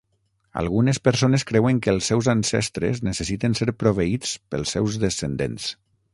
[0.61, 5.71] Algunes persones creuen que els seus ancestres necessiten ser proveïts pels seus descendents.